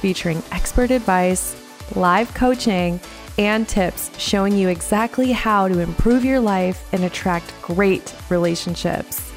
featuring 0.00 0.42
expert 0.50 0.90
advice, 0.90 1.56
live 1.94 2.32
coaching, 2.34 3.00
and 3.38 3.68
tips 3.68 4.10
showing 4.18 4.56
you 4.56 4.68
exactly 4.68 5.32
how 5.32 5.68
to 5.68 5.78
improve 5.78 6.24
your 6.24 6.40
life 6.40 6.86
and 6.92 7.04
attract 7.04 7.54
great 7.62 8.14
relationships. 8.28 9.32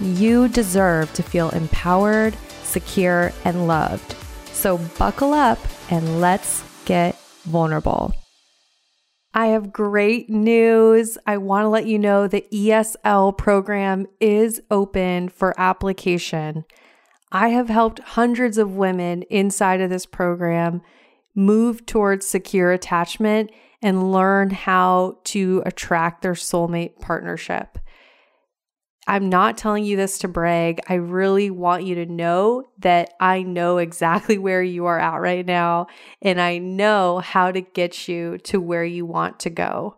You 0.00 0.48
deserve 0.48 1.12
to 1.14 1.22
feel 1.22 1.50
empowered, 1.50 2.36
secure, 2.62 3.32
and 3.44 3.66
loved. 3.66 4.14
So 4.52 4.78
buckle 4.98 5.34
up 5.34 5.58
and 5.90 6.20
let's 6.20 6.64
get 6.84 7.18
vulnerable. 7.42 8.14
I 9.34 9.46
have 9.48 9.72
great 9.72 10.28
news. 10.28 11.16
I 11.26 11.38
want 11.38 11.64
to 11.64 11.68
let 11.68 11.86
you 11.86 11.98
know 11.98 12.26
the 12.26 12.46
ESL 12.52 13.36
program 13.36 14.06
is 14.20 14.60
open 14.70 15.30
for 15.30 15.58
application. 15.58 16.64
I 17.34 17.48
have 17.48 17.70
helped 17.70 17.98
hundreds 18.00 18.58
of 18.58 18.76
women 18.76 19.22
inside 19.22 19.80
of 19.80 19.88
this 19.88 20.04
program 20.04 20.82
move 21.34 21.86
towards 21.86 22.26
secure 22.26 22.72
attachment 22.72 23.50
and 23.80 24.12
learn 24.12 24.50
how 24.50 25.18
to 25.24 25.62
attract 25.64 26.20
their 26.20 26.34
soulmate 26.34 27.00
partnership. 27.00 27.78
I'm 29.08 29.30
not 29.30 29.56
telling 29.56 29.84
you 29.84 29.96
this 29.96 30.18
to 30.18 30.28
brag. 30.28 30.80
I 30.88 30.94
really 30.94 31.50
want 31.50 31.84
you 31.84 31.94
to 31.96 32.06
know 32.06 32.64
that 32.80 33.14
I 33.18 33.42
know 33.42 33.78
exactly 33.78 34.36
where 34.38 34.62
you 34.62 34.84
are 34.84 34.98
at 34.98 35.16
right 35.16 35.44
now, 35.44 35.86
and 36.20 36.38
I 36.38 36.58
know 36.58 37.18
how 37.18 37.50
to 37.50 37.62
get 37.62 38.08
you 38.08 38.36
to 38.44 38.60
where 38.60 38.84
you 38.84 39.06
want 39.06 39.40
to 39.40 39.50
go. 39.50 39.96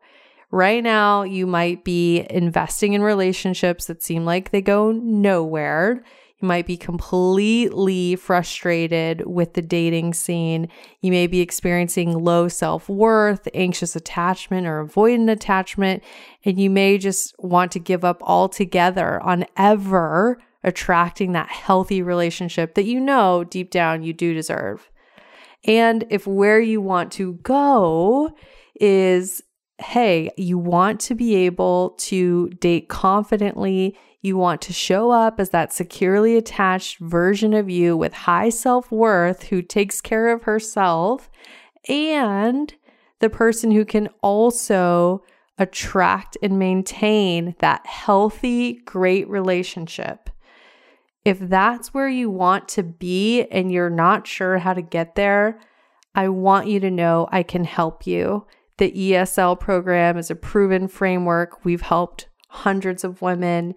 Right 0.53 0.85
now, 0.85 1.25
you 1.25 1.49
might 1.49 1.85
be 1.85 2.25
investing 2.31 2.93
in 2.93 3.03
relationships 3.03 3.87
that 3.87 4.05
seem 4.05 4.25
like 4.25 4.53
they 4.53 4.63
go 4.63 4.93
nowhere 4.93 6.05
you 6.41 6.49
might 6.49 6.67
be 6.67 6.77
completely 6.77 8.17
frustrated 8.17 9.25
with 9.27 9.55
the 9.55 9.63
dating 9.63 10.15
scene. 10.15 10.69
You 11.01 11.13
may 11.13 11.27
be 11.27 11.41
experiencing 11.41 12.13
low 12.13 12.49
self 12.49 12.89
worth, 12.89 13.47
anxious 13.55 13.95
attachment, 13.95 14.67
or 14.67 14.85
avoidant 14.85 15.31
attachment. 15.31 16.03
And 16.45 16.59
you 16.59 16.71
may 16.71 16.99
just 16.99 17.35
want 17.39 17.73
to 17.73 17.79
give 17.79 18.05
up 18.05 18.21
altogether 18.23 19.23
on 19.23 19.47
ever 19.57 20.39
attracting 20.65 21.33
that 21.33 21.51
healthy 21.51 22.03
relationship 22.03 22.75
that 22.75 22.85
you 22.85 22.99
know 22.99 23.45
deep 23.45 23.71
down 23.71 24.03
you 24.03 24.13
do 24.13 24.35
deserve. 24.35 24.91
And 25.65 26.05
if 26.11 26.27
where 26.27 26.61
you 26.61 26.81
want 26.81 27.13
to 27.13 27.35
go 27.35 28.35
is 28.81 29.43
hey, 29.79 30.31
you 30.37 30.57
want 30.57 31.01
to 31.01 31.15
be 31.15 31.35
able 31.35 31.91
to 31.99 32.49
date 32.61 32.89
confidently. 32.89 33.97
You 34.25 34.39
want 34.39 34.63
to 34.63 34.73
show 34.73 35.11
up 35.11 35.39
as 35.39 35.51
that 35.51 35.71
securely 35.71 36.39
attached 36.39 36.97
version 36.99 37.53
of 37.53 37.69
you 37.69 37.95
with 37.95 38.15
high 38.15 38.49
self 38.49 38.91
worth 38.91 39.43
who 39.43 39.61
takes 39.61 40.01
care 40.01 40.33
of 40.33 40.45
herself 40.45 41.29
and 41.91 42.73
the 43.21 43.29
person 43.29 43.71
who 43.71 43.85
can 43.85 44.09
also 44.23 45.23
attract 45.59 46.39
and 46.43 46.59
maintain 46.59 47.55
that 47.59 47.85
healthy, 47.87 48.81
great 48.87 49.29
relationship. 49.29 50.31
If 51.27 51.39
that's 51.39 51.93
where 51.93 52.09
you 52.09 52.31
want 52.31 52.67
to 52.69 52.83
be 52.83 53.43
and 53.51 53.71
you're 53.71 53.91
not 53.91 54.27
sure 54.27 54.57
how 54.57 54.73
to 54.73 54.81
get 54.81 55.17
there, 55.17 55.61
I 56.15 56.31
want 56.31 56.67
you 56.67 56.81
to 56.81 56.91
know 56.91 57.29
I 57.31 57.43
can 57.43 57.65
help 57.65 58.07
you. 58.07 58.47
The 58.79 58.91
ESL 58.91 59.61
program 59.61 60.17
is 60.17 60.31
a 60.31 60.35
proven 60.35 60.89
framework. 60.89 61.63
We've 61.63 61.83
helped 61.83 62.29
hundreds 62.49 63.05
of 63.05 63.21
women 63.21 63.75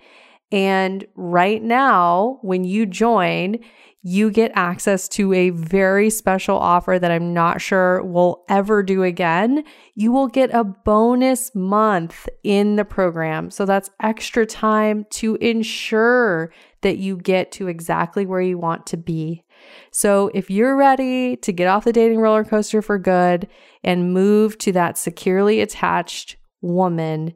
and 0.52 1.06
right 1.16 1.62
now, 1.62 2.40
when 2.42 2.64
you 2.64 2.86
join, 2.86 3.58
you 4.04 4.32
get 4.32 4.52
access 4.56 5.10
to 5.10 5.34
a 5.34 5.50
very 5.50 6.10
special 6.10 6.58
offer 6.58 6.98
that 6.98 7.12
I'm 7.12 7.34
not 7.34 7.60
sure 7.60 8.02
we'll 8.04 8.46
ever 8.48 8.82
do 8.82 9.04
again. 9.04 9.66
You 9.96 10.14
will 10.14 10.30
get 10.30 10.50
a 10.54 10.64
bonus 10.64 11.54
month 11.54 12.30
in 12.44 12.78
the 12.78 12.86
program. 12.86 13.52
So 13.52 13.66
that's 13.66 13.90
extra 14.02 14.46
time 14.46 15.06
to 15.12 15.36
ensure 15.42 16.54
that 16.84 17.00
you 17.00 17.18
get 17.18 17.52
to 17.54 17.68
exactly 17.68 18.26
where 18.26 18.40
you 18.40 18.58
want 18.58 18.86
to 18.88 18.98
be. 18.98 19.44
So 19.92 20.32
if 20.34 20.50
you're 20.50 20.78
ready 20.78 21.36
to 21.38 21.52
get 21.52 21.68
off 21.68 21.84
the 21.84 21.92
dating 21.92 22.20
roller 22.20 22.46
coaster 22.46 22.82
for 22.82 22.98
good 22.98 23.50
and 23.84 24.14
move 24.14 24.58
to 24.60 24.72
that 24.72 24.98
securely 24.98 25.60
attached 25.60 26.38
woman, 26.62 27.34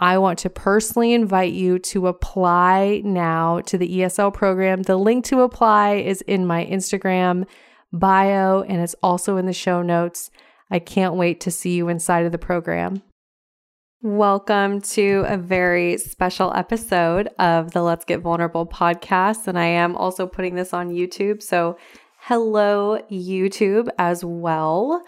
I 0.00 0.18
want 0.18 0.38
to 0.40 0.50
personally 0.50 1.12
invite 1.12 1.52
you 1.52 1.80
to 1.80 2.06
apply 2.06 3.02
now 3.04 3.60
to 3.62 3.76
the 3.76 3.98
ESL 3.98 4.32
program. 4.32 4.82
The 4.82 4.96
link 4.96 5.24
to 5.26 5.40
apply 5.40 5.94
is 5.94 6.20
in 6.22 6.46
my 6.46 6.64
Instagram 6.66 7.46
bio 7.92 8.62
and 8.62 8.80
it's 8.80 8.94
also 9.02 9.38
in 9.38 9.46
the 9.46 9.52
show 9.52 9.82
notes. 9.82 10.30
I 10.70 10.78
can't 10.78 11.14
wait 11.14 11.40
to 11.40 11.50
see 11.50 11.74
you 11.74 11.88
inside 11.88 12.26
of 12.26 12.32
the 12.32 12.38
program. 12.38 13.02
Welcome 14.00 14.80
to 14.82 15.24
a 15.26 15.36
very 15.36 15.98
special 15.98 16.54
episode 16.54 17.30
of 17.40 17.72
the 17.72 17.82
Let's 17.82 18.04
Get 18.04 18.20
Vulnerable 18.20 18.66
podcast. 18.66 19.48
And 19.48 19.58
I 19.58 19.64
am 19.64 19.96
also 19.96 20.28
putting 20.28 20.54
this 20.54 20.72
on 20.72 20.90
YouTube. 20.90 21.42
So, 21.42 21.76
hello, 22.20 23.00
YouTube, 23.10 23.88
as 23.98 24.24
well. 24.24 25.02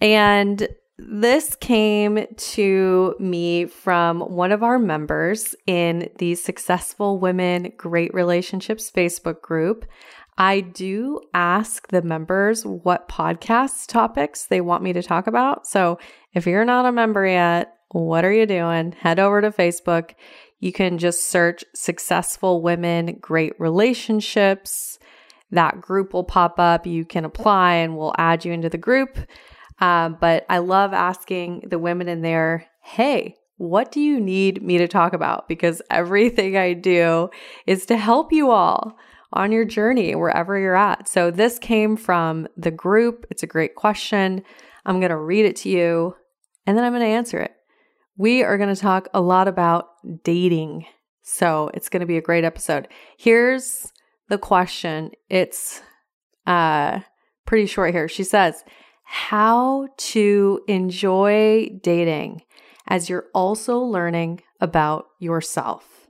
And 0.00 0.66
this 0.98 1.56
came 1.56 2.26
to 2.36 3.14
me 3.18 3.66
from 3.66 4.20
one 4.20 4.50
of 4.50 4.62
our 4.62 4.78
members 4.78 5.54
in 5.66 6.08
the 6.18 6.34
Successful 6.34 7.18
Women 7.18 7.72
Great 7.76 8.14
Relationships 8.14 8.90
Facebook 8.90 9.42
group. 9.42 9.84
I 10.38 10.60
do 10.60 11.20
ask 11.34 11.88
the 11.88 12.02
members 12.02 12.64
what 12.64 13.08
podcast 13.08 13.88
topics 13.88 14.46
they 14.46 14.60
want 14.60 14.82
me 14.82 14.92
to 14.94 15.02
talk 15.02 15.26
about. 15.26 15.66
So 15.66 15.98
if 16.34 16.46
you're 16.46 16.64
not 16.64 16.86
a 16.86 16.92
member 16.92 17.26
yet, 17.26 17.76
what 17.90 18.24
are 18.24 18.32
you 18.32 18.46
doing? 18.46 18.92
Head 18.92 19.18
over 19.18 19.40
to 19.40 19.50
Facebook. 19.50 20.14
You 20.60 20.72
can 20.72 20.98
just 20.98 21.30
search 21.30 21.64
Successful 21.74 22.62
Women 22.62 23.18
Great 23.20 23.52
Relationships. 23.58 24.98
That 25.50 25.80
group 25.80 26.12
will 26.12 26.24
pop 26.24 26.58
up. 26.58 26.86
You 26.86 27.04
can 27.04 27.24
apply 27.24 27.74
and 27.74 27.96
we'll 27.96 28.14
add 28.18 28.44
you 28.44 28.52
into 28.52 28.68
the 28.68 28.78
group. 28.78 29.18
Um, 29.80 30.16
but 30.20 30.46
I 30.48 30.58
love 30.58 30.92
asking 30.92 31.64
the 31.68 31.78
women 31.78 32.08
in 32.08 32.22
there, 32.22 32.66
hey, 32.82 33.36
what 33.58 33.90
do 33.90 34.00
you 34.00 34.20
need 34.20 34.62
me 34.62 34.78
to 34.78 34.88
talk 34.88 35.12
about? 35.12 35.48
Because 35.48 35.82
everything 35.90 36.56
I 36.56 36.74
do 36.74 37.30
is 37.66 37.86
to 37.86 37.96
help 37.96 38.32
you 38.32 38.50
all 38.50 38.96
on 39.32 39.52
your 39.52 39.64
journey 39.64 40.14
wherever 40.14 40.58
you're 40.58 40.76
at. 40.76 41.08
So 41.08 41.30
this 41.30 41.58
came 41.58 41.96
from 41.96 42.48
the 42.56 42.70
group. 42.70 43.26
It's 43.30 43.42
a 43.42 43.46
great 43.46 43.74
question. 43.74 44.42
I'm 44.84 45.00
going 45.00 45.10
to 45.10 45.16
read 45.16 45.46
it 45.46 45.56
to 45.56 45.68
you 45.68 46.14
and 46.66 46.76
then 46.76 46.84
I'm 46.84 46.92
going 46.92 47.02
to 47.02 47.08
answer 47.08 47.38
it. 47.40 47.52
We 48.16 48.42
are 48.42 48.56
going 48.56 48.74
to 48.74 48.80
talk 48.80 49.08
a 49.12 49.20
lot 49.20 49.48
about 49.48 49.88
dating. 50.22 50.86
So 51.22 51.70
it's 51.74 51.88
going 51.88 52.00
to 52.00 52.06
be 52.06 52.16
a 52.16 52.22
great 52.22 52.44
episode. 52.44 52.88
Here's 53.18 53.92
the 54.28 54.38
question. 54.38 55.10
It's 55.28 55.82
uh 56.46 57.00
pretty 57.46 57.66
short 57.66 57.92
here. 57.92 58.08
She 58.08 58.24
says, 58.24 58.64
how 59.08 59.86
to 59.96 60.60
enjoy 60.66 61.70
dating 61.80 62.42
as 62.88 63.08
you're 63.08 63.28
also 63.32 63.78
learning 63.78 64.40
about 64.60 65.06
yourself. 65.20 66.08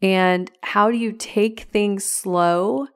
And 0.00 0.50
how 0.62 0.90
do 0.90 0.96
you 0.96 1.12
take 1.12 1.60
things 1.60 2.02
slow 2.02 2.86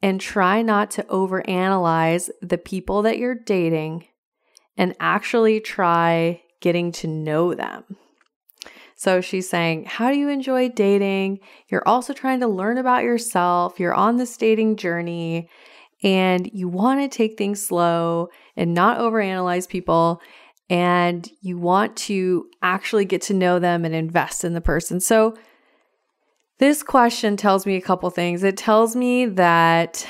and 0.00 0.20
try 0.20 0.62
not 0.62 0.90
to 0.92 1.02
overanalyze 1.04 2.30
the 2.40 2.58
people 2.58 3.02
that 3.02 3.18
you're 3.18 3.34
dating 3.34 4.06
and 4.76 4.94
actually 5.00 5.58
try 5.60 6.40
getting 6.60 6.92
to 6.92 7.08
know 7.08 7.54
them? 7.54 7.96
So 8.94 9.20
she's 9.20 9.48
saying, 9.48 9.86
How 9.86 10.12
do 10.12 10.16
you 10.16 10.28
enjoy 10.28 10.68
dating? 10.68 11.40
You're 11.68 11.86
also 11.86 12.12
trying 12.12 12.40
to 12.40 12.48
learn 12.48 12.78
about 12.78 13.02
yourself. 13.02 13.80
You're 13.80 13.94
on 13.94 14.16
this 14.16 14.36
dating 14.36 14.76
journey 14.76 15.48
and 16.02 16.48
you 16.52 16.68
want 16.68 17.00
to 17.00 17.16
take 17.16 17.36
things 17.36 17.64
slow 17.64 18.28
and 18.56 18.74
not 18.74 18.98
overanalyze 18.98 19.68
people 19.68 20.20
and 20.70 21.28
you 21.40 21.58
want 21.58 21.96
to 21.96 22.46
actually 22.62 23.04
get 23.04 23.22
to 23.22 23.34
know 23.34 23.58
them 23.58 23.84
and 23.84 23.94
invest 23.94 24.44
in 24.44 24.52
the 24.52 24.60
person. 24.60 25.00
So 25.00 25.34
this 26.58 26.82
question 26.82 27.36
tells 27.36 27.64
me 27.66 27.76
a 27.76 27.80
couple 27.80 28.10
things. 28.10 28.42
It 28.42 28.56
tells 28.56 28.94
me 28.94 29.26
that 29.26 30.06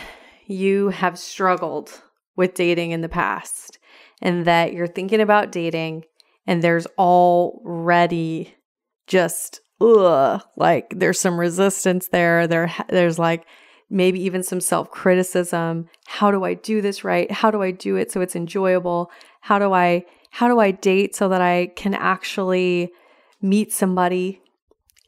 you 0.46 0.88
have 0.88 1.18
struggled 1.18 2.02
with 2.36 2.54
dating 2.54 2.90
in 2.90 3.02
the 3.02 3.08
past 3.08 3.78
and 4.22 4.44
that 4.46 4.72
you're 4.72 4.86
thinking 4.86 5.20
about 5.20 5.52
dating 5.52 6.04
and 6.46 6.62
there's 6.62 6.86
already 6.98 8.54
just 9.06 9.60
ugh 9.80 10.42
like 10.56 10.92
there's 10.96 11.20
some 11.20 11.38
resistance 11.38 12.08
there 12.08 12.46
there 12.48 12.74
there's 12.88 13.18
like 13.18 13.46
maybe 13.90 14.20
even 14.20 14.42
some 14.42 14.60
self-criticism. 14.60 15.88
How 16.06 16.30
do 16.30 16.44
i 16.44 16.54
do 16.54 16.80
this 16.80 17.04
right? 17.04 17.30
How 17.30 17.50
do 17.50 17.62
i 17.62 17.70
do 17.70 17.96
it 17.96 18.10
so 18.12 18.20
it's 18.20 18.36
enjoyable? 18.36 19.10
How 19.40 19.58
do 19.58 19.72
i 19.72 20.04
how 20.30 20.48
do 20.48 20.58
i 20.60 20.70
date 20.70 21.14
so 21.14 21.28
that 21.28 21.40
i 21.40 21.72
can 21.76 21.94
actually 21.94 22.90
meet 23.40 23.72
somebody 23.72 24.40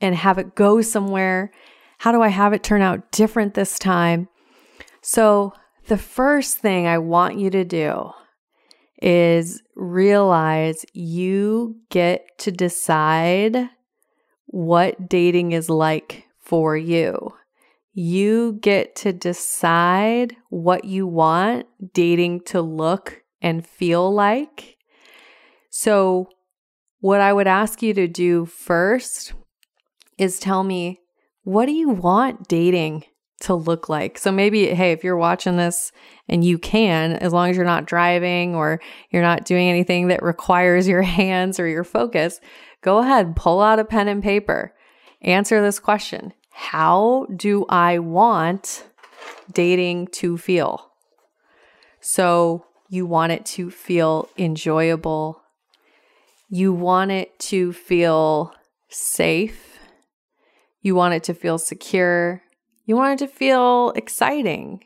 and 0.00 0.14
have 0.14 0.38
it 0.38 0.54
go 0.54 0.80
somewhere? 0.80 1.52
How 1.98 2.12
do 2.12 2.22
i 2.22 2.28
have 2.28 2.52
it 2.52 2.62
turn 2.62 2.82
out 2.82 3.10
different 3.12 3.54
this 3.54 3.78
time? 3.78 4.28
So 5.02 5.52
the 5.88 5.98
first 5.98 6.58
thing 6.58 6.86
i 6.86 6.98
want 6.98 7.38
you 7.38 7.50
to 7.50 7.64
do 7.64 8.10
is 9.02 9.62
realize 9.76 10.84
you 10.92 11.76
get 11.88 12.26
to 12.38 12.50
decide 12.50 13.70
what 14.46 15.08
dating 15.08 15.52
is 15.52 15.70
like 15.70 16.24
for 16.38 16.76
you. 16.76 17.32
You 17.92 18.58
get 18.60 18.94
to 18.96 19.12
decide 19.12 20.36
what 20.48 20.84
you 20.84 21.06
want 21.06 21.66
dating 21.92 22.42
to 22.46 22.60
look 22.60 23.22
and 23.42 23.66
feel 23.66 24.12
like. 24.12 24.76
So, 25.70 26.28
what 27.00 27.20
I 27.20 27.32
would 27.32 27.46
ask 27.46 27.82
you 27.82 27.94
to 27.94 28.06
do 28.06 28.44
first 28.44 29.32
is 30.18 30.38
tell 30.38 30.62
me, 30.62 31.00
what 31.42 31.66
do 31.66 31.72
you 31.72 31.88
want 31.88 32.46
dating 32.46 33.04
to 33.40 33.54
look 33.54 33.88
like? 33.88 34.18
So, 34.18 34.30
maybe, 34.30 34.66
hey, 34.66 34.92
if 34.92 35.02
you're 35.02 35.16
watching 35.16 35.56
this 35.56 35.90
and 36.28 36.44
you 36.44 36.58
can, 36.58 37.14
as 37.14 37.32
long 37.32 37.50
as 37.50 37.56
you're 37.56 37.64
not 37.64 37.86
driving 37.86 38.54
or 38.54 38.80
you're 39.10 39.22
not 39.22 39.46
doing 39.46 39.68
anything 39.68 40.08
that 40.08 40.22
requires 40.22 40.86
your 40.86 41.02
hands 41.20 41.58
or 41.58 41.66
your 41.66 41.84
focus, 41.84 42.40
go 42.82 42.98
ahead, 42.98 43.34
pull 43.34 43.60
out 43.60 43.78
a 43.78 43.84
pen 43.84 44.06
and 44.06 44.22
paper. 44.22 44.74
Answer 45.22 45.60
this 45.60 45.80
question 45.80 46.32
How 46.50 47.26
do 47.34 47.64
I 47.68 47.98
want 47.98 48.84
dating 49.52 50.08
to 50.08 50.36
feel? 50.36 50.92
So, 52.00 52.66
you 52.88 53.06
want 53.06 53.32
it 53.32 53.46
to 53.46 53.70
feel 53.70 54.28
enjoyable. 54.36 55.42
You 56.48 56.72
want 56.72 57.12
it 57.12 57.38
to 57.50 57.72
feel 57.72 58.52
safe. 58.88 59.78
You 60.82 60.94
want 60.94 61.14
it 61.14 61.22
to 61.24 61.34
feel 61.34 61.58
secure. 61.58 62.42
You 62.86 62.96
want 62.96 63.20
it 63.20 63.26
to 63.26 63.32
feel 63.32 63.92
exciting. 63.94 64.82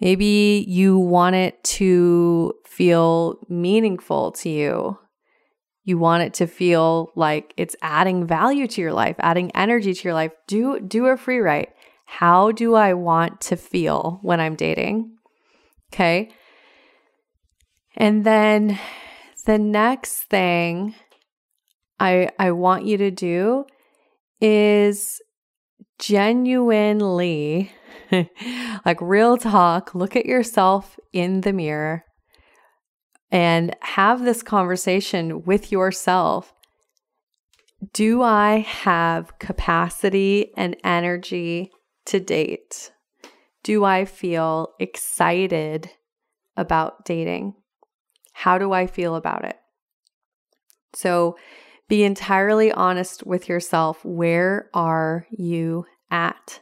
Maybe 0.00 0.64
you 0.66 0.98
want 0.98 1.36
it 1.36 1.62
to 1.64 2.54
feel 2.64 3.38
meaningful 3.48 4.32
to 4.32 4.48
you. 4.48 4.98
You 5.88 5.96
want 5.96 6.22
it 6.22 6.34
to 6.34 6.46
feel 6.46 7.12
like 7.16 7.54
it's 7.56 7.74
adding 7.80 8.26
value 8.26 8.66
to 8.66 8.80
your 8.82 8.92
life, 8.92 9.16
adding 9.20 9.50
energy 9.52 9.94
to 9.94 10.04
your 10.04 10.12
life. 10.12 10.32
Do 10.46 10.80
do 10.80 11.06
a 11.06 11.16
free 11.16 11.38
write. 11.38 11.70
How 12.04 12.52
do 12.52 12.74
I 12.74 12.92
want 12.92 13.40
to 13.48 13.56
feel 13.56 14.18
when 14.20 14.38
I'm 14.38 14.54
dating? 14.54 15.16
Okay? 15.90 16.28
And 17.96 18.22
then 18.22 18.78
the 19.46 19.58
next 19.58 20.24
thing 20.24 20.94
I 21.98 22.32
I 22.38 22.50
want 22.50 22.84
you 22.84 22.98
to 22.98 23.10
do 23.10 23.64
is 24.42 25.22
genuinely 25.98 27.72
like 28.84 29.00
real 29.00 29.38
talk, 29.38 29.94
look 29.94 30.16
at 30.16 30.26
yourself 30.26 30.98
in 31.14 31.40
the 31.40 31.54
mirror 31.54 32.04
and 33.30 33.76
have 33.80 34.24
this 34.24 34.42
conversation 34.42 35.44
with 35.44 35.70
yourself. 35.70 36.54
Do 37.92 38.22
I 38.22 38.58
have 38.60 39.38
capacity 39.38 40.52
and 40.56 40.76
energy 40.82 41.70
to 42.06 42.20
date? 42.20 42.90
Do 43.62 43.84
I 43.84 44.04
feel 44.04 44.74
excited 44.80 45.90
about 46.56 47.04
dating? 47.04 47.54
How 48.32 48.58
do 48.58 48.72
I 48.72 48.86
feel 48.86 49.14
about 49.14 49.44
it? 49.44 49.56
So 50.94 51.36
be 51.88 52.04
entirely 52.04 52.72
honest 52.72 53.26
with 53.26 53.48
yourself. 53.48 54.04
Where 54.04 54.70
are 54.74 55.26
you 55.30 55.86
at? 56.10 56.60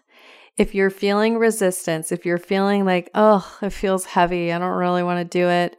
If 0.56 0.74
you're 0.74 0.90
feeling 0.90 1.36
resistance, 1.36 2.12
if 2.12 2.24
you're 2.24 2.38
feeling 2.38 2.84
like, 2.84 3.10
oh, 3.14 3.58
it 3.62 3.70
feels 3.70 4.06
heavy, 4.06 4.52
I 4.52 4.58
don't 4.58 4.76
really 4.76 5.02
want 5.02 5.18
to 5.18 5.38
do 5.38 5.48
it. 5.48 5.76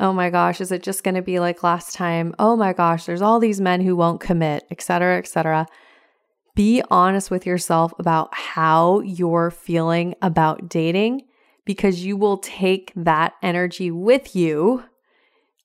Oh 0.00 0.12
my 0.12 0.30
gosh, 0.30 0.60
is 0.60 0.70
it 0.70 0.82
just 0.82 1.02
going 1.02 1.16
to 1.16 1.22
be 1.22 1.40
like 1.40 1.62
last 1.62 1.94
time? 1.94 2.34
Oh 2.38 2.56
my 2.56 2.72
gosh, 2.72 3.04
there's 3.04 3.22
all 3.22 3.40
these 3.40 3.60
men 3.60 3.80
who 3.80 3.96
won't 3.96 4.20
commit, 4.20 4.64
etc., 4.70 5.18
etc. 5.18 5.66
Be 6.54 6.82
honest 6.90 7.30
with 7.30 7.46
yourself 7.46 7.92
about 7.98 8.32
how 8.32 9.00
you're 9.00 9.50
feeling 9.50 10.14
about 10.22 10.68
dating 10.68 11.22
because 11.64 12.04
you 12.04 12.16
will 12.16 12.38
take 12.38 12.92
that 12.96 13.34
energy 13.42 13.90
with 13.90 14.34
you 14.34 14.84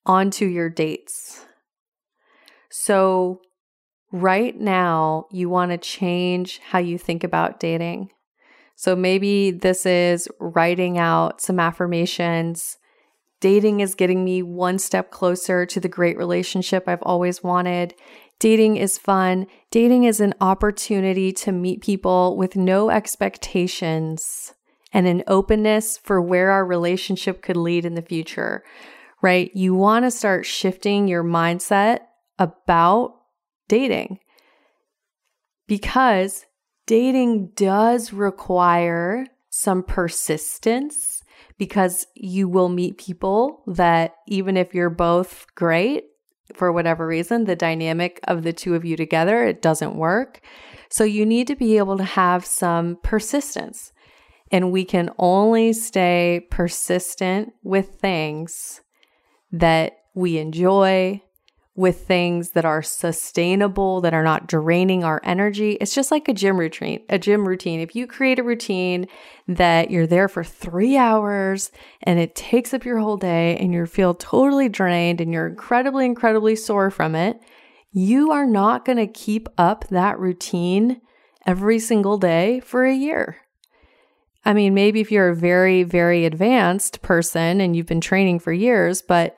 onto 0.05 0.45
your 0.45 0.69
dates. 0.69 1.45
So, 2.69 3.39
right 4.11 4.59
now, 4.59 5.27
you 5.31 5.47
want 5.47 5.71
to 5.71 5.77
change 5.77 6.59
how 6.59 6.79
you 6.79 6.97
think 6.97 7.23
about 7.23 7.59
dating. 7.59 8.09
So, 8.75 8.95
maybe 8.95 9.51
this 9.51 9.85
is 9.85 10.27
writing 10.39 10.97
out 10.97 11.39
some 11.39 11.59
affirmations. 11.59 12.77
Dating 13.43 13.81
is 13.81 13.93
getting 13.93 14.23
me 14.23 14.41
one 14.41 14.79
step 14.79 15.11
closer 15.11 15.65
to 15.65 15.81
the 15.81 15.89
great 15.89 16.17
relationship 16.17 16.87
I've 16.87 17.03
always 17.03 17.43
wanted. 17.43 17.93
Dating 18.39 18.77
is 18.77 18.97
fun. 18.97 19.47
Dating 19.69 20.05
is 20.05 20.21
an 20.21 20.33
opportunity 20.39 21.33
to 21.33 21.51
meet 21.51 21.81
people 21.81 22.37
with 22.37 22.55
no 22.55 22.89
expectations 22.89 24.53
and 24.93 25.07
an 25.07 25.23
openness 25.27 25.97
for 25.97 26.21
where 26.21 26.51
our 26.51 26.65
relationship 26.65 27.41
could 27.41 27.57
lead 27.57 27.83
in 27.83 27.95
the 27.95 28.01
future, 28.01 28.63
right? 29.21 29.51
You 29.53 29.75
want 29.75 30.05
to 30.05 30.11
start 30.11 30.45
shifting 30.45 31.09
your 31.09 31.21
mindset 31.21 31.99
about 32.39 33.13
dating 33.67 34.19
because 35.67 36.45
dating 36.87 37.51
does 37.57 38.13
require 38.13 39.27
some 39.49 39.83
persistence 39.83 41.12
because 41.57 42.07
you 42.15 42.47
will 42.47 42.69
meet 42.69 42.97
people 42.97 43.63
that 43.67 44.15
even 44.27 44.57
if 44.57 44.73
you're 44.73 44.89
both 44.89 45.45
great 45.55 46.05
for 46.53 46.71
whatever 46.71 47.07
reason 47.07 47.45
the 47.45 47.55
dynamic 47.55 48.19
of 48.25 48.43
the 48.43 48.53
two 48.53 48.75
of 48.75 48.83
you 48.85 48.95
together 48.95 49.43
it 49.43 49.61
doesn't 49.61 49.95
work. 49.95 50.41
So 50.89 51.03
you 51.03 51.25
need 51.25 51.47
to 51.47 51.55
be 51.55 51.77
able 51.77 51.97
to 51.97 52.03
have 52.03 52.45
some 52.45 52.97
persistence. 53.01 53.91
And 54.51 54.71
we 54.71 54.85
can 54.85 55.09
only 55.17 55.73
stay 55.73 56.45
persistent 56.51 57.53
with 57.63 57.95
things 57.95 58.81
that 59.51 59.93
we 60.13 60.37
enjoy 60.37 61.23
with 61.75 62.05
things 62.05 62.51
that 62.51 62.65
are 62.65 62.83
sustainable, 62.83 63.99
that 64.01 64.13
are 64.13 64.23
not 64.23 64.47
draining 64.47 65.03
our 65.03 65.19
energy. 65.23 65.71
It's 65.81 65.95
just 65.95 66.11
like 66.11 66.27
a 66.27 66.33
gym 66.33 66.57
routine. 66.57 67.01
A 67.09 67.17
gym 67.17 67.47
routine. 67.47 67.79
If 67.79 67.95
you 67.95 68.05
create 68.05 68.37
a 68.37 68.43
routine 68.43 69.07
that 69.47 69.89
you're 69.89 70.05
there 70.05 70.27
for 70.27 70.43
three 70.43 70.97
hours 70.97 71.71
and 72.03 72.19
it 72.19 72.35
takes 72.35 72.75
up 72.75 72.85
your 72.85 72.99
whole 72.99 73.17
day 73.17 73.57
and 73.57 73.73
you 73.73 73.87
feel 73.87 74.13
totally 74.13 74.69
drained 74.69 75.19
and 75.19 75.33
you're 75.33 75.47
incredibly, 75.47 76.05
incredibly 76.05 76.55
sore 76.55 76.91
from 76.91 77.15
it, 77.15 77.41
you 77.91 78.31
are 78.31 78.45
not 78.45 78.85
going 78.85 78.99
to 78.99 79.07
keep 79.07 79.49
up 79.57 79.87
that 79.89 80.19
routine 80.19 81.01
every 81.45 81.79
single 81.79 82.19
day 82.19 82.59
for 82.59 82.85
a 82.85 82.93
year. 82.93 83.37
I 84.45 84.53
mean, 84.53 84.73
maybe 84.75 84.99
if 84.99 85.11
you're 85.11 85.29
a 85.29 85.35
very, 85.35 85.83
very 85.83 86.25
advanced 86.25 87.01
person 87.01 87.61
and 87.61 87.75
you've 87.75 87.87
been 87.87 88.01
training 88.01 88.39
for 88.39 88.51
years, 88.51 89.01
but 89.01 89.37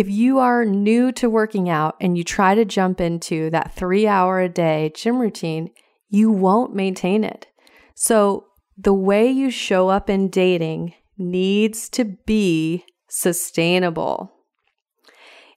if 0.00 0.08
you 0.08 0.38
are 0.38 0.64
new 0.64 1.12
to 1.12 1.28
working 1.28 1.68
out 1.68 1.94
and 2.00 2.16
you 2.16 2.24
try 2.24 2.54
to 2.54 2.64
jump 2.64 3.02
into 3.02 3.50
that 3.50 3.74
three 3.74 4.06
hour 4.06 4.40
a 4.40 4.48
day 4.48 4.90
gym 4.94 5.18
routine, 5.18 5.70
you 6.08 6.30
won't 6.30 6.74
maintain 6.74 7.22
it. 7.22 7.48
So, 7.94 8.46
the 8.78 8.94
way 8.94 9.30
you 9.30 9.50
show 9.50 9.90
up 9.90 10.08
in 10.08 10.30
dating 10.30 10.94
needs 11.18 11.90
to 11.90 12.16
be 12.24 12.86
sustainable. 13.10 14.32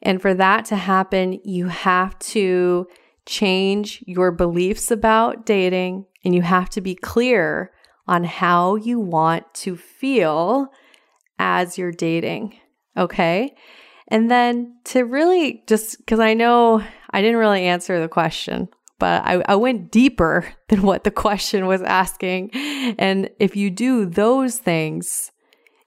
And 0.02 0.22
for 0.22 0.34
that 0.34 0.66
to 0.66 0.76
happen, 0.76 1.40
you 1.46 1.70
have 1.70 2.20
to 2.20 2.88
change 3.26 4.04
your 4.06 4.34
beliefs 4.34 4.92
about 4.92 5.46
dating 5.46 6.06
and 6.26 6.36
you 6.36 6.42
have 6.42 6.70
to 6.72 6.82
be 6.82 6.96
clear 6.96 7.72
on 8.10 8.26
how 8.26 8.76
you 8.76 9.00
want 9.00 9.54
to 9.54 9.78
feel 9.78 10.68
as 11.40 11.78
you're 11.78 11.94
dating. 11.94 12.58
Okay. 12.98 13.56
And 14.14 14.30
then 14.30 14.76
to 14.86 15.06
really 15.06 15.64
just 15.66 15.98
because 15.98 16.20
I 16.20 16.36
know 16.36 16.84
I 17.10 17.22
didn't 17.22 17.38
really 17.38 17.66
answer 17.66 18.00
the 18.00 18.08
question, 18.08 18.70
but 19.00 19.26
I, 19.26 19.44
I 19.48 19.56
went 19.56 19.92
deeper 19.92 20.54
than 20.70 20.84
what 20.84 21.04
the 21.04 21.10
question 21.10 21.66
was 21.66 21.82
asking. 21.82 22.52
And 23.00 23.32
if 23.40 23.56
you 23.56 23.72
do 23.72 24.06
those 24.06 24.60
things, 24.60 25.32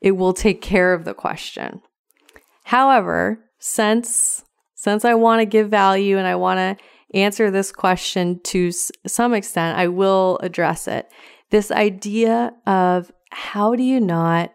it 0.00 0.10
will 0.12 0.32
take 0.32 0.60
care 0.60 0.92
of 0.92 1.04
the 1.04 1.14
question. 1.14 1.80
However, 2.64 3.38
since 3.60 4.44
since 4.74 5.04
I 5.04 5.14
want 5.14 5.40
to 5.40 5.46
give 5.46 5.70
value 5.70 6.18
and 6.18 6.26
I 6.26 6.34
want 6.34 6.58
to 6.58 6.84
answer 7.16 7.50
this 7.52 7.70
question 7.70 8.40
to 8.40 8.68
s- 8.68 8.90
some 9.06 9.34
extent, 9.34 9.78
I 9.78 9.86
will 9.86 10.38
address 10.42 10.88
it. 10.88 11.08
This 11.50 11.70
idea 11.70 12.52
of 12.66 13.12
how 13.30 13.76
do 13.76 13.84
you 13.84 14.00
not 14.00 14.50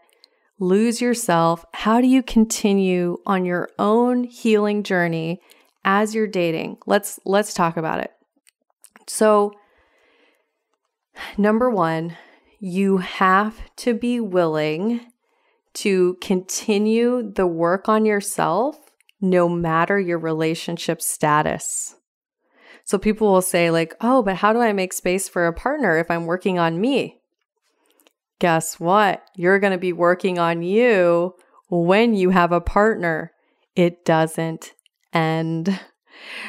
lose 0.61 1.01
yourself? 1.01 1.65
How 1.73 1.99
do 1.99 2.07
you 2.07 2.23
continue 2.23 3.17
on 3.25 3.43
your 3.43 3.69
own 3.77 4.23
healing 4.23 4.83
journey 4.83 5.41
as 5.83 6.15
you're 6.15 6.27
dating? 6.27 6.77
Let's 6.85 7.19
let's 7.25 7.53
talk 7.53 7.75
about 7.75 7.99
it. 7.99 8.11
So, 9.07 9.51
number 11.37 11.69
1, 11.69 12.15
you 12.59 12.97
have 12.97 13.59
to 13.77 13.93
be 13.93 14.19
willing 14.19 15.01
to 15.73 16.17
continue 16.21 17.31
the 17.33 17.47
work 17.47 17.89
on 17.89 18.05
yourself 18.05 18.77
no 19.19 19.49
matter 19.49 19.99
your 19.99 20.19
relationship 20.19 21.01
status. 21.01 21.95
So 22.83 22.97
people 22.97 23.31
will 23.31 23.41
say, 23.41 23.71
like, 23.71 23.95
oh, 24.01 24.21
but 24.21 24.37
how 24.37 24.53
do 24.53 24.59
I 24.59 24.73
make 24.73 24.93
space 24.93 25.29
for 25.29 25.47
a 25.47 25.53
partner 25.53 25.97
if 25.97 26.11
I'm 26.11 26.25
working 26.25 26.59
on 26.59 26.81
me? 26.81 27.20
Guess 28.41 28.79
what? 28.79 29.23
You're 29.35 29.59
going 29.59 29.71
to 29.71 29.77
be 29.77 29.93
working 29.93 30.39
on 30.39 30.63
you 30.63 31.35
when 31.69 32.15
you 32.15 32.31
have 32.31 32.51
a 32.51 32.59
partner. 32.59 33.33
It 33.75 34.03
doesn't 34.03 34.73
end. 35.13 35.79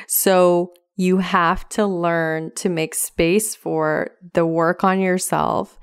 So 0.08 0.72
you 0.96 1.18
have 1.18 1.68
to 1.68 1.86
learn 1.86 2.52
to 2.54 2.70
make 2.70 2.94
space 2.94 3.54
for 3.54 4.12
the 4.32 4.46
work 4.46 4.82
on 4.84 5.00
yourself 5.00 5.78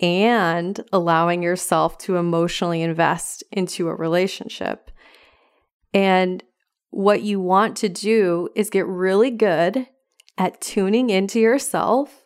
and 0.00 0.80
allowing 0.94 1.42
yourself 1.42 1.98
to 1.98 2.16
emotionally 2.16 2.80
invest 2.80 3.44
into 3.52 3.88
a 3.88 3.94
relationship. 3.94 4.90
And 5.92 6.42
what 6.88 7.20
you 7.20 7.38
want 7.38 7.76
to 7.76 7.90
do 7.90 8.48
is 8.56 8.70
get 8.70 8.86
really 8.86 9.30
good 9.30 9.88
at 10.38 10.62
tuning 10.62 11.10
into 11.10 11.38
yourself 11.38 12.24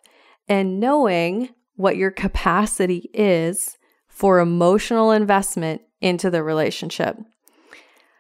and 0.49 0.79
knowing 0.79 1.49
what 1.77 1.97
your 1.97 2.11
capacity 2.11 3.11
is 3.13 3.77
for 4.09 4.39
emotional 4.39 5.11
investment 5.11 5.83
into 6.01 6.31
the 6.31 6.43
relationship. 6.43 7.17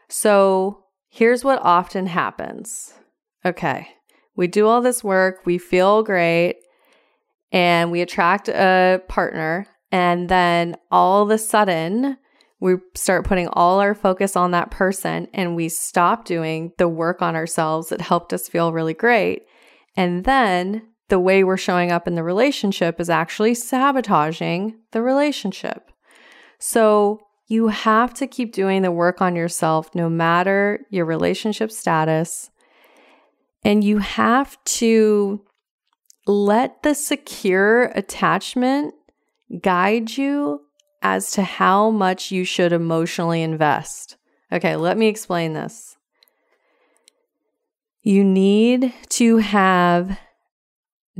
So, 0.08 0.84
here's 1.08 1.44
what 1.44 1.60
often 1.62 2.06
happens. 2.06 2.94
Okay, 3.44 3.88
we 4.36 4.46
do 4.46 4.66
all 4.66 4.80
this 4.80 5.04
work, 5.04 5.44
we 5.44 5.58
feel 5.58 6.02
great, 6.02 6.56
and 7.52 7.92
we 7.92 8.00
attract 8.00 8.48
a 8.48 9.00
partner, 9.08 9.66
and 9.92 10.28
then 10.28 10.76
all 10.90 11.22
of 11.22 11.30
a 11.30 11.38
sudden, 11.38 12.16
we 12.60 12.76
start 12.94 13.26
putting 13.26 13.48
all 13.48 13.78
our 13.78 13.94
focus 13.94 14.36
on 14.36 14.52
that 14.52 14.70
person 14.70 15.28
and 15.34 15.54
we 15.54 15.68
stop 15.68 16.24
doing 16.24 16.72
the 16.78 16.88
work 16.88 17.20
on 17.20 17.36
ourselves 17.36 17.90
that 17.90 18.00
helped 18.00 18.32
us 18.32 18.48
feel 18.48 18.72
really 18.72 18.94
great. 18.94 19.42
And 19.96 20.24
then 20.24 20.82
the 21.08 21.20
way 21.20 21.44
we're 21.44 21.56
showing 21.56 21.92
up 21.92 22.08
in 22.08 22.14
the 22.14 22.22
relationship 22.22 23.00
is 23.00 23.10
actually 23.10 23.54
sabotaging 23.54 24.78
the 24.92 25.02
relationship. 25.02 25.90
So 26.58 27.20
you 27.46 27.68
have 27.68 28.14
to 28.14 28.26
keep 28.26 28.52
doing 28.52 28.82
the 28.82 28.90
work 28.90 29.20
on 29.20 29.36
yourself 29.36 29.94
no 29.94 30.08
matter 30.08 30.80
your 30.90 31.04
relationship 31.04 31.70
status. 31.70 32.50
And 33.64 33.84
you 33.84 33.98
have 33.98 34.62
to 34.64 35.44
let 36.26 36.82
the 36.82 36.94
secure 36.94 37.84
attachment 37.94 38.94
guide 39.60 40.16
you 40.16 40.62
as 41.02 41.32
to 41.32 41.42
how 41.42 41.90
much 41.90 42.30
you 42.30 42.44
should 42.44 42.72
emotionally 42.72 43.42
invest. 43.42 44.16
Okay, 44.50 44.76
let 44.76 44.96
me 44.96 45.06
explain 45.06 45.52
this. 45.52 45.96
You 48.02 48.24
need 48.24 48.92
to 49.10 49.38
have 49.38 50.18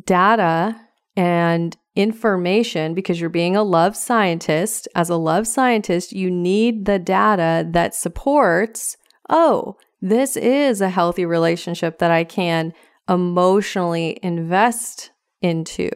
data 0.04 0.80
and 1.16 1.76
information 1.94 2.94
because 2.94 3.20
you're 3.20 3.30
being 3.30 3.56
a 3.56 3.62
love 3.62 3.96
scientist. 3.96 4.88
As 4.94 5.08
a 5.08 5.16
love 5.16 5.46
scientist, 5.46 6.12
you 6.12 6.30
need 6.30 6.86
the 6.86 6.98
data 6.98 7.66
that 7.70 7.94
supports, 7.94 8.96
oh, 9.28 9.76
this 10.02 10.36
is 10.36 10.80
a 10.80 10.90
healthy 10.90 11.24
relationship 11.24 11.98
that 11.98 12.10
I 12.10 12.24
can 12.24 12.72
emotionally 13.08 14.18
invest 14.22 15.12
into. 15.40 15.90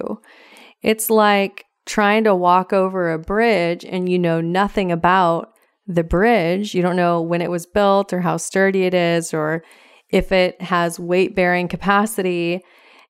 It's 0.83 1.11
like 1.11 1.65
trying 1.87 2.25
to 2.25 2.35
walk 2.35 2.73
over 2.73 3.13
a 3.13 3.19
bridge 3.19 3.85
and 3.85 4.09
you 4.09 4.19
know 4.19 4.41
nothing 4.41 4.93
about 4.93 5.53
the 5.87 6.05
bridge. 6.05 6.75
You 6.75 6.83
don't 6.83 6.97
know 6.97 7.21
when 7.21 7.41
it 7.41 7.51
was 7.51 7.67
built 7.67 8.13
or 8.13 8.21
how 8.21 8.37
sturdy 8.37 8.85
it 8.85 8.95
is 8.95 9.33
or 9.35 9.65
if 10.11 10.31
it 10.33 10.61
has 10.63 11.01
weight 11.01 11.35
bearing 11.35 11.67
capacity. 11.67 12.63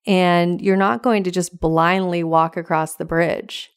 And 0.07 0.61
you're 0.61 0.77
not 0.77 1.03
going 1.03 1.25
to 1.25 1.31
just 1.31 1.61
blindly 1.61 2.25
walk 2.25 2.57
across 2.57 2.97
the 2.97 3.05
bridge. 3.05 3.71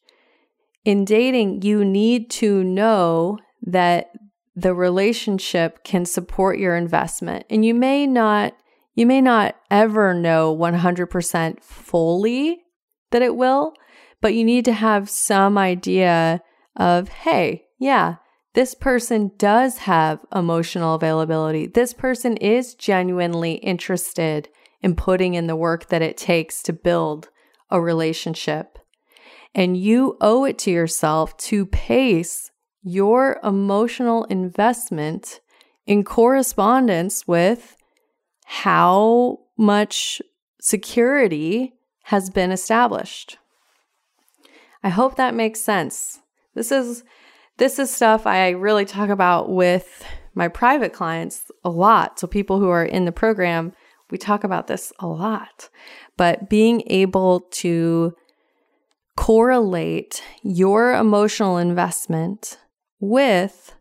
In 0.84 1.04
dating, 1.04 1.62
you 1.62 1.84
need 1.84 2.30
to 2.32 2.64
know 2.64 3.38
that 3.62 4.12
the 4.54 4.74
relationship 4.74 5.84
can 5.84 6.04
support 6.04 6.58
your 6.58 6.76
investment. 6.76 7.46
And 7.48 7.64
you 7.64 7.74
may 7.74 8.06
not 8.06 8.54
you 8.94 9.06
may 9.06 9.22
not 9.22 9.56
ever 9.70 10.12
know 10.12 10.54
100% 10.54 11.62
fully 11.62 12.62
that 13.10 13.22
it 13.22 13.36
will, 13.36 13.72
but 14.20 14.34
you 14.34 14.44
need 14.44 14.66
to 14.66 14.72
have 14.74 15.08
some 15.08 15.56
idea 15.56 16.42
of, 16.76 17.08
hey, 17.08 17.64
yeah, 17.78 18.16
this 18.54 18.74
person 18.74 19.32
does 19.38 19.78
have 19.78 20.20
emotional 20.34 20.94
availability. 20.94 21.66
This 21.66 21.94
person 21.94 22.36
is 22.36 22.74
genuinely 22.74 23.54
interested 23.54 24.50
in 24.82 24.96
putting 24.96 25.34
in 25.34 25.46
the 25.46 25.56
work 25.56 25.88
that 25.88 26.02
it 26.02 26.16
takes 26.16 26.62
to 26.64 26.72
build 26.72 27.28
a 27.70 27.80
relationship. 27.80 28.78
And 29.54 29.76
you 29.76 30.16
owe 30.20 30.44
it 30.44 30.58
to 30.60 30.70
yourself 30.70 31.36
to 31.38 31.66
pace 31.66 32.50
your 32.82 33.38
emotional 33.44 34.24
investment 34.24 35.40
in 35.86 36.04
correspondence 36.04 37.26
with 37.26 37.76
how 38.44 39.38
much 39.56 40.20
security 40.60 41.74
has 42.04 42.30
been 42.30 42.50
established. 42.50 43.38
I 44.82 44.88
hope 44.88 45.16
that 45.16 45.34
makes 45.34 45.60
sense. 45.60 46.20
This 46.54 46.72
is 46.72 47.04
this 47.58 47.78
is 47.78 47.94
stuff 47.94 48.26
I 48.26 48.50
really 48.50 48.84
talk 48.84 49.10
about 49.10 49.50
with 49.50 50.04
my 50.34 50.48
private 50.48 50.92
clients 50.92 51.50
a 51.64 51.70
lot. 51.70 52.18
So 52.18 52.26
people 52.26 52.58
who 52.58 52.70
are 52.70 52.84
in 52.84 53.04
the 53.04 53.12
program, 53.12 53.72
we 54.12 54.18
talk 54.18 54.44
about 54.44 54.68
this 54.68 54.92
a 55.00 55.06
lot. 55.06 55.70
But 56.16 56.48
being 56.48 56.82
able 56.86 57.40
to 57.52 58.14
correlate 59.16 60.22
your 60.42 60.94
emotional 60.94 61.56
investment 61.56 62.58
with 63.00 63.74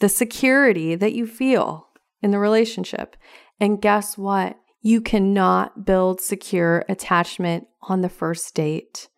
the 0.00 0.08
security 0.08 0.94
that 0.96 1.14
you 1.14 1.26
feel 1.26 1.88
in 2.20 2.32
the 2.32 2.38
relationship. 2.38 3.16
And 3.58 3.80
guess 3.80 4.18
what? 4.18 4.58
You 4.82 5.00
cannot 5.00 5.84
build 5.84 6.20
secure 6.20 6.84
attachment 6.88 7.66
on 7.82 8.00
the 8.00 8.08
first 8.08 8.54
date. 8.54 9.08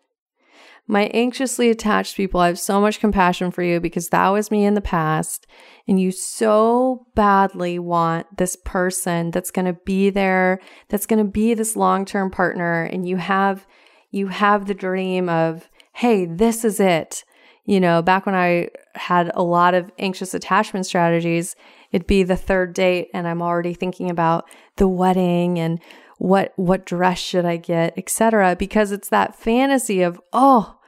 My 0.91 1.05
anxiously 1.15 1.71
attached 1.71 2.17
people, 2.17 2.41
I 2.41 2.49
have 2.49 2.59
so 2.59 2.81
much 2.81 2.99
compassion 2.99 3.53
for 3.53 3.63
you 3.63 3.79
because 3.79 4.09
that 4.09 4.29
was 4.31 4.51
me 4.51 4.65
in 4.65 4.75
the 4.75 4.81
past. 4.81 5.47
And 5.87 6.01
you 6.01 6.11
so 6.11 7.07
badly 7.15 7.79
want 7.79 8.39
this 8.39 8.57
person 8.65 9.31
that's 9.31 9.53
going 9.53 9.67
to 9.67 9.79
be 9.85 10.11
there, 10.11 10.59
that's 10.89 11.07
going 11.07 11.25
to 11.25 11.31
be 11.31 11.55
this 11.55 11.77
long 11.77 12.05
term 12.05 12.29
partner. 12.29 12.83
And 12.83 13.09
you 13.09 13.19
have, 13.19 13.69
you 14.11 14.27
have 14.27 14.67
the 14.67 14.75
dream 14.75 15.29
of, 15.29 15.71
hey, 15.93 16.27
this 16.27 16.65
is 16.65 16.81
it. 16.81 17.23
You 17.67 17.79
know, 17.79 18.03
back 18.03 18.27
when 18.27 18.35
I 18.35 18.71
had 18.97 19.31
a 19.37 19.45
lot 19.45 19.75
of 19.75 19.93
anxious 19.97 20.35
attachment 20.35 20.87
strategies, 20.87 21.55
it'd 21.93 22.09
be 22.09 22.25
the 22.25 22.35
third 22.35 22.75
date 22.75 23.11
and 23.15 23.29
I'm 23.29 23.43
already 23.43 23.75
thinking 23.75 24.11
about 24.11 24.51
the 24.75 24.89
wedding 24.89 25.57
and 25.57 25.81
what 26.19 26.53
what 26.57 26.85
dress 26.85 27.21
should 27.21 27.45
I 27.45 27.59
get, 27.59 27.97
etc. 27.97 28.57
because 28.57 28.91
it's 28.91 29.09
that 29.09 29.37
fantasy 29.37 30.03
of, 30.03 30.21
oh, 30.33 30.79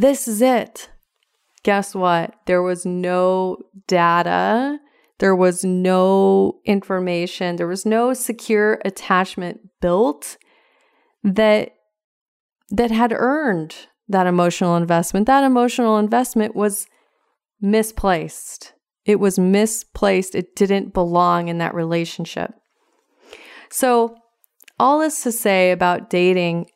this 0.00 0.28
is 0.28 0.42
it. 0.42 0.90
Guess 1.62 1.94
what? 1.94 2.34
There 2.46 2.62
was 2.62 2.86
no 2.86 3.58
data. 3.86 4.78
There 5.18 5.34
was 5.34 5.64
no 5.64 6.60
information. 6.64 7.56
There 7.56 7.66
was 7.66 7.86
no 7.86 8.12
secure 8.12 8.80
attachment 8.84 9.60
built 9.80 10.36
that 11.24 11.72
that 12.70 12.90
had 12.90 13.12
earned 13.12 13.74
that 14.08 14.26
emotional 14.26 14.76
investment. 14.76 15.26
That 15.26 15.44
emotional 15.44 15.98
investment 15.98 16.54
was 16.54 16.86
misplaced. 17.60 18.74
It 19.04 19.20
was 19.20 19.38
misplaced. 19.38 20.34
It 20.34 20.56
didn't 20.56 20.92
belong 20.92 21.48
in 21.48 21.58
that 21.58 21.74
relationship. 21.74 22.52
So, 23.70 24.16
all 24.78 25.00
this 25.00 25.22
to 25.22 25.32
say 25.32 25.70
about 25.70 26.10
dating 26.10 26.66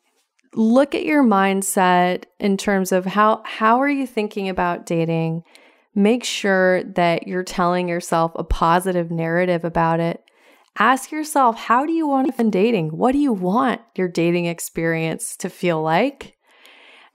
look 0.53 0.93
at 0.95 1.05
your 1.05 1.23
mindset 1.23 2.25
in 2.39 2.57
terms 2.57 2.91
of 2.91 3.05
how 3.05 3.41
how 3.45 3.81
are 3.81 3.89
you 3.89 4.05
thinking 4.05 4.49
about 4.49 4.85
dating 4.85 5.43
make 5.95 6.23
sure 6.23 6.83
that 6.83 7.27
you're 7.27 7.43
telling 7.43 7.87
yourself 7.89 8.31
a 8.35 8.43
positive 8.43 9.11
narrative 9.11 9.65
about 9.65 9.99
it. 9.99 10.23
Ask 10.77 11.11
yourself, 11.11 11.57
how 11.57 11.85
do 11.85 11.91
you 11.91 12.07
want 12.07 12.35
to 12.37 12.49
dating? 12.49 12.89
What 12.97 13.11
do 13.11 13.17
you 13.17 13.33
want 13.33 13.81
your 13.95 14.07
dating 14.07 14.45
experience 14.45 15.35
to 15.37 15.49
feel 15.49 15.81
like? 15.81 16.37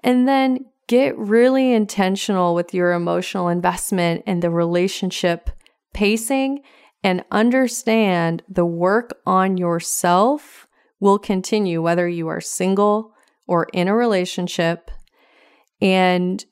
And 0.04 0.28
then 0.28 0.66
get 0.88 1.16
really 1.16 1.72
intentional 1.72 2.54
with 2.54 2.74
your 2.74 2.92
emotional 2.92 3.48
investment 3.48 4.22
in 4.26 4.40
the 4.40 4.50
relationship 4.50 5.50
pacing 5.94 6.60
and 7.02 7.24
understand 7.30 8.42
the 8.48 8.66
work 8.66 9.18
on 9.24 9.56
yourself 9.56 10.68
will 11.00 11.18
continue 11.18 11.80
whether 11.80 12.06
you 12.06 12.28
are 12.28 12.40
single 12.40 13.14
or 13.46 13.68
in 13.72 13.88
a 13.88 13.94
relationship. 13.94 14.90
And 15.80 16.44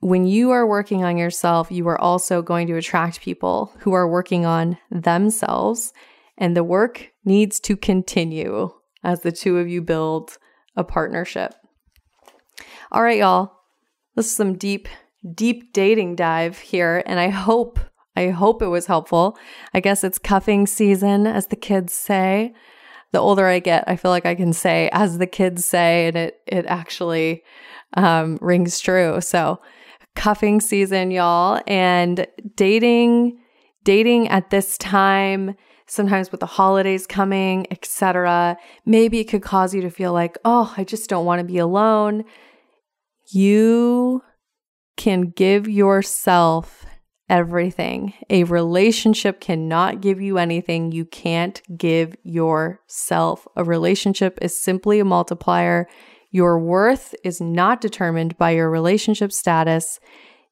when 0.00 0.26
you 0.26 0.50
are 0.50 0.66
working 0.66 1.04
on 1.04 1.16
yourself, 1.16 1.70
you 1.70 1.86
are 1.88 2.00
also 2.00 2.40
going 2.42 2.66
to 2.68 2.76
attract 2.76 3.20
people 3.20 3.74
who 3.80 3.92
are 3.92 4.08
working 4.08 4.46
on 4.46 4.78
themselves. 4.90 5.92
And 6.36 6.56
the 6.56 6.64
work 6.64 7.10
needs 7.24 7.58
to 7.60 7.76
continue 7.76 8.70
as 9.02 9.20
the 9.20 9.32
two 9.32 9.58
of 9.58 9.68
you 9.68 9.82
build 9.82 10.38
a 10.76 10.84
partnership. 10.84 11.54
All 12.92 13.02
right, 13.02 13.18
y'all. 13.18 13.52
This 14.14 14.26
is 14.26 14.36
some 14.36 14.56
deep, 14.56 14.88
deep 15.34 15.72
dating 15.72 16.16
dive 16.16 16.58
here. 16.58 17.02
And 17.06 17.20
I 17.20 17.28
hope, 17.28 17.78
I 18.16 18.28
hope 18.28 18.62
it 18.62 18.68
was 18.68 18.86
helpful. 18.86 19.36
I 19.74 19.80
guess 19.80 20.04
it's 20.04 20.18
cuffing 20.18 20.66
season, 20.66 21.26
as 21.26 21.48
the 21.48 21.56
kids 21.56 21.92
say. 21.92 22.54
The 23.12 23.18
older 23.18 23.46
I 23.46 23.58
get, 23.58 23.84
I 23.86 23.96
feel 23.96 24.10
like 24.10 24.26
I 24.26 24.34
can 24.34 24.52
say, 24.52 24.90
as 24.92 25.18
the 25.18 25.26
kids 25.26 25.64
say, 25.64 26.08
and 26.08 26.16
it, 26.16 26.40
it 26.46 26.66
actually 26.66 27.42
um, 27.96 28.38
rings 28.40 28.80
true. 28.80 29.20
So, 29.20 29.60
cuffing 30.14 30.60
season, 30.60 31.10
y'all, 31.10 31.62
and 31.66 32.26
dating, 32.56 33.38
dating 33.84 34.28
at 34.28 34.50
this 34.50 34.76
time, 34.76 35.54
sometimes 35.86 36.30
with 36.30 36.40
the 36.40 36.46
holidays 36.46 37.06
coming, 37.06 37.66
etc. 37.70 38.56
Maybe 38.84 39.20
it 39.20 39.24
could 39.24 39.42
cause 39.42 39.74
you 39.74 39.80
to 39.82 39.90
feel 39.90 40.12
like, 40.12 40.36
oh, 40.44 40.74
I 40.76 40.84
just 40.84 41.08
don't 41.08 41.24
want 41.24 41.40
to 41.40 41.44
be 41.44 41.58
alone. 41.58 42.24
You 43.30 44.22
can 44.96 45.30
give 45.30 45.68
yourself 45.68 46.84
everything. 47.28 48.14
A 48.30 48.44
relationship 48.44 49.40
cannot 49.40 50.00
give 50.00 50.20
you 50.20 50.38
anything 50.38 50.92
you 50.92 51.04
can't 51.04 51.60
give 51.76 52.16
yourself. 52.22 53.46
A 53.56 53.64
relationship 53.64 54.38
is 54.40 54.56
simply 54.56 54.98
a 54.98 55.04
multiplier. 55.04 55.88
Your 56.30 56.58
worth 56.58 57.14
is 57.24 57.40
not 57.40 57.80
determined 57.80 58.36
by 58.38 58.50
your 58.52 58.70
relationship 58.70 59.32
status. 59.32 60.00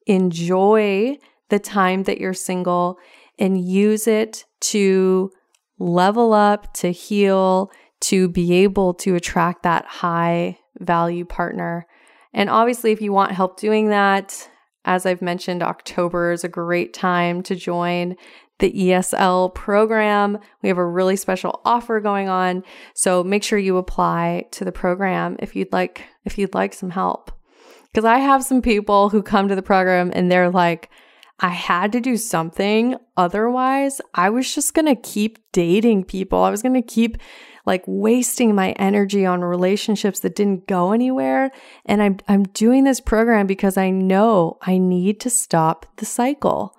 Enjoy 0.05 1.17
the 1.49 1.59
time 1.59 2.03
that 2.03 2.19
you're 2.19 2.33
single 2.33 2.97
and 3.39 3.63
use 3.63 4.07
it 4.07 4.45
to 4.59 5.31
level 5.79 6.33
up, 6.33 6.73
to 6.73 6.91
heal, 6.91 7.71
to 7.99 8.27
be 8.29 8.53
able 8.53 8.93
to 8.93 9.15
attract 9.15 9.63
that 9.63 9.85
high 9.85 10.57
value 10.79 11.25
partner. 11.25 11.87
And 12.33 12.49
obviously, 12.49 12.91
if 12.91 13.01
you 13.01 13.11
want 13.11 13.31
help 13.31 13.59
doing 13.59 13.89
that, 13.89 14.49
as 14.87 15.05
I've 15.05 15.21
mentioned, 15.21 15.61
October 15.61 16.31
is 16.31 16.45
a 16.45 16.49
great 16.49 16.93
time 16.93 17.43
to 17.43 17.55
join 17.55 18.15
the 18.59 18.71
ESL 18.71 19.53
program. 19.53 20.39
We 20.63 20.69
have 20.69 20.77
a 20.77 20.85
really 20.85 21.17
special 21.17 21.61
offer 21.65 21.99
going 21.99 22.29
on. 22.29 22.63
So 22.95 23.23
make 23.23 23.43
sure 23.43 23.59
you 23.59 23.77
apply 23.77 24.45
to 24.51 24.65
the 24.65 24.71
program 24.71 25.35
if 25.39 25.55
you'd 25.55 25.71
like 25.71 26.05
if 26.25 26.37
you'd 26.37 26.55
like 26.55 26.73
some 26.73 26.89
help. 26.89 27.31
Cuz 27.93 28.05
I 28.05 28.17
have 28.17 28.43
some 28.43 28.61
people 28.61 29.09
who 29.09 29.21
come 29.21 29.47
to 29.49 29.55
the 29.55 29.61
program 29.61 30.11
and 30.15 30.31
they're 30.31 30.49
like 30.49 30.89
I 31.39 31.49
had 31.49 31.91
to 31.91 31.99
do 31.99 32.17
something 32.17 32.95
otherwise 33.15 34.01
I 34.15 34.31
was 34.31 34.55
just 34.55 34.73
going 34.73 34.87
to 34.87 34.95
keep 34.95 35.37
dating 35.51 36.05
people. 36.05 36.41
I 36.41 36.49
was 36.49 36.63
going 36.63 36.73
to 36.73 36.81
keep 36.81 37.17
like 37.67 37.83
wasting 37.85 38.55
my 38.55 38.71
energy 38.71 39.25
on 39.25 39.43
relationships 39.43 40.21
that 40.21 40.35
didn't 40.35 40.67
go 40.67 40.93
anywhere 40.93 41.51
and 41.85 42.01
I'm 42.01 42.17
I'm 42.27 42.43
doing 42.43 42.85
this 42.85 43.01
program 43.01 43.45
because 43.45 43.77
I 43.77 43.91
know 43.91 44.57
I 44.61 44.77
need 44.77 45.19
to 45.19 45.29
stop 45.29 45.85
the 45.97 46.05
cycle. 46.05 46.73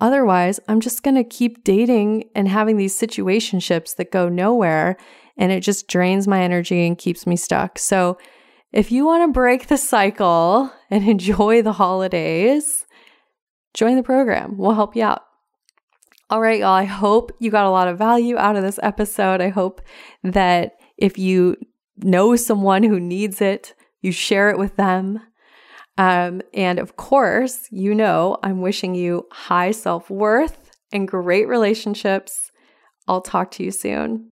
Otherwise, 0.00 0.58
I'm 0.66 0.80
just 0.80 1.04
going 1.04 1.14
to 1.14 1.22
keep 1.22 1.62
dating 1.62 2.24
and 2.34 2.48
having 2.48 2.76
these 2.76 2.98
situationships 2.98 3.94
that 3.96 4.10
go 4.10 4.28
nowhere 4.28 4.96
and 5.36 5.52
it 5.52 5.60
just 5.60 5.86
drains 5.86 6.26
my 6.26 6.42
energy 6.42 6.86
and 6.86 6.98
keeps 6.98 7.24
me 7.24 7.36
stuck. 7.36 7.78
So, 7.78 8.18
if 8.72 8.90
you 8.90 9.04
want 9.04 9.22
to 9.22 9.32
break 9.32 9.68
the 9.68 9.76
cycle 9.76 10.72
and 10.90 11.08
enjoy 11.08 11.62
the 11.62 11.74
holidays, 11.74 12.84
join 13.74 13.96
the 13.96 14.02
program. 14.02 14.58
We'll 14.58 14.74
help 14.74 14.96
you 14.96 15.04
out. 15.04 15.22
All 16.32 16.40
right, 16.40 16.60
y'all. 16.60 16.70
I 16.70 16.84
hope 16.84 17.30
you 17.40 17.50
got 17.50 17.66
a 17.66 17.70
lot 17.70 17.88
of 17.88 17.98
value 17.98 18.38
out 18.38 18.56
of 18.56 18.62
this 18.62 18.80
episode. 18.82 19.42
I 19.42 19.50
hope 19.50 19.82
that 20.24 20.76
if 20.96 21.18
you 21.18 21.58
know 21.98 22.36
someone 22.36 22.84
who 22.84 22.98
needs 22.98 23.42
it, 23.42 23.74
you 24.00 24.12
share 24.12 24.48
it 24.48 24.56
with 24.56 24.76
them. 24.76 25.20
Um, 25.98 26.40
and 26.54 26.78
of 26.78 26.96
course, 26.96 27.68
you 27.70 27.94
know, 27.94 28.38
I'm 28.42 28.62
wishing 28.62 28.94
you 28.94 29.26
high 29.30 29.72
self 29.72 30.08
worth 30.08 30.70
and 30.90 31.06
great 31.06 31.48
relationships. 31.48 32.50
I'll 33.06 33.20
talk 33.20 33.50
to 33.50 33.62
you 33.62 33.70
soon. 33.70 34.31